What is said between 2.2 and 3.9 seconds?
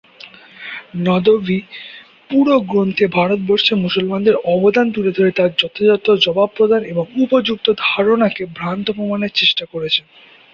পুরো গ্রন্থে ভারতবর্ষে